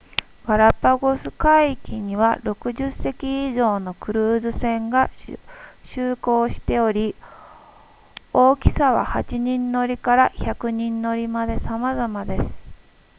[0.47, 5.11] ガラパゴス海域には60隻以上のクルーズ船が
[5.83, 7.13] 就航しており
[8.33, 12.63] 大きさは8人乗りから100人乗りまでさまざまです